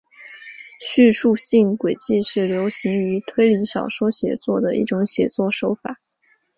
[0.79, 5.99] 叙述性诡计是流行于推理小说写作的一种写作手法。